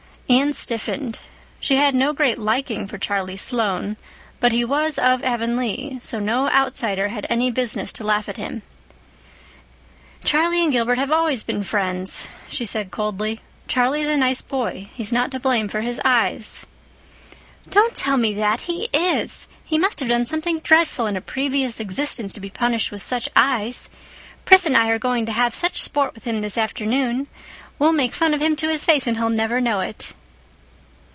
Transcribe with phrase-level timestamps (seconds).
[0.29, 1.19] Anne stiffened.
[1.59, 3.97] She had no great liking for Charlie Sloane;
[4.39, 8.61] but he was of Avonlea, so no outsider had any business to laugh at him.
[10.23, 13.41] "Charlie and Gilbert have always been friends," she said coldly.
[13.67, 14.89] "Charlie is a nice boy.
[14.95, 16.65] He's not to blame for his eyes."
[17.69, 18.61] "Don't tell me that!
[18.61, 19.49] He is!
[19.65, 23.27] He must have done something dreadful in a previous existence to be punished with such
[23.35, 23.89] eyes.
[24.45, 27.27] Pris and I are going to have such sport with him this afternoon.
[27.77, 30.13] We'll make fun of him to his face and he'll never know it."